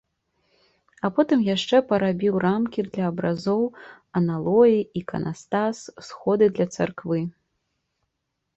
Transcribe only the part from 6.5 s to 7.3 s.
для царквы.